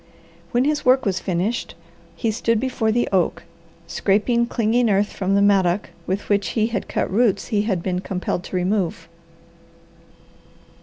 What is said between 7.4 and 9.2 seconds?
he had been compelled to remove.